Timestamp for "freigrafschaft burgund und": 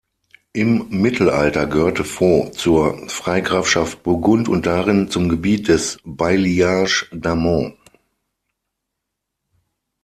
3.07-4.65